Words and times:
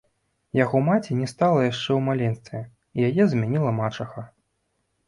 Яго 0.59 0.79
маці 0.87 1.17
не 1.19 1.27
стала 1.33 1.59
яшчэ 1.67 1.87
ў 1.99 2.01
маленстве, 2.09 2.59
і 2.97 3.07
яе 3.11 3.23
замяніла 3.35 3.77
мачаха. 3.83 4.31